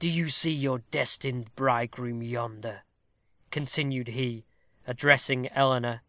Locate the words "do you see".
0.00-0.50